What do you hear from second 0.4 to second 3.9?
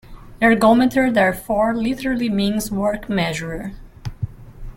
"Ergometer", therefore, literally means "work measurer".